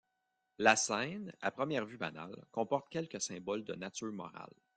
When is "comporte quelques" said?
2.51-3.21